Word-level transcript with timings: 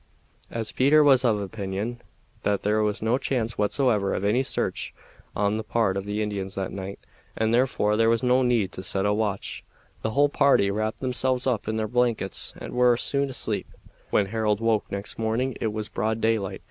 As 0.49 0.71
Peter 0.71 1.03
was 1.03 1.23
of 1.23 1.39
opinion 1.39 2.01
that 2.41 2.63
there 2.63 2.81
was 2.81 3.03
no 3.03 3.19
chance 3.19 3.59
whatever 3.59 4.15
of 4.15 4.23
any 4.25 4.41
search 4.41 4.95
on 5.35 5.57
the 5.57 5.63
part 5.63 5.95
of 5.95 6.05
the 6.05 6.23
Indians 6.23 6.55
that 6.55 6.71
night, 6.71 6.97
and 7.37 7.53
therefore 7.53 7.95
there 7.95 8.09
was 8.09 8.23
no 8.23 8.41
need 8.41 8.71
to 8.71 8.81
set 8.81 9.05
a 9.05 9.13
watch, 9.13 9.63
the 10.01 10.09
whole 10.09 10.27
party 10.27 10.71
wrapped 10.71 11.01
themselves 11.01 11.45
up 11.45 11.67
in 11.67 11.77
their 11.77 11.87
blankets 11.87 12.51
and 12.57 12.73
were 12.73 12.97
soon 12.97 13.29
asleep. 13.29 13.67
When 14.09 14.25
Harold 14.25 14.59
woke 14.59 14.91
next 14.91 15.19
morning 15.19 15.55
it 15.61 15.71
was 15.71 15.87
broad 15.87 16.19
daylight. 16.19 16.59